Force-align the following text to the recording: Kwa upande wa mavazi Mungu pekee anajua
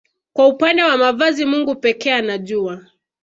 Kwa 0.33 0.47
upande 0.47 0.83
wa 0.83 0.97
mavazi 0.97 1.45
Mungu 1.45 1.75
pekee 1.75 2.13
anajua 2.13 2.85